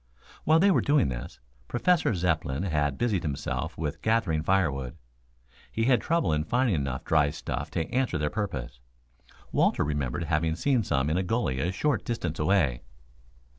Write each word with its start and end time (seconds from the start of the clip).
While 0.45 0.57
they 0.57 0.71
were 0.71 0.81
doing 0.81 1.09
this, 1.09 1.39
Professor 1.67 2.15
Zepplin 2.15 2.63
had 2.63 2.97
busied 2.97 3.21
himself 3.21 3.77
with 3.77 4.01
gathering 4.01 4.41
firewood. 4.41 4.97
He 5.71 5.85
had 5.85 6.01
trouble 6.01 6.33
in 6.33 6.43
finding 6.43 6.73
enough 6.73 7.05
dry 7.05 7.29
stuff 7.29 7.69
to 7.69 7.87
answer 7.93 8.17
their 8.17 8.31
purpose. 8.31 8.79
Walter 9.51 9.83
remembered 9.83 10.23
having 10.23 10.55
seen 10.55 10.81
some 10.81 11.11
in 11.11 11.17
a 11.17 11.23
gully 11.23 11.59
a 11.59 11.71
short 11.71 12.03
distance 12.03 12.39
away. 12.39 12.81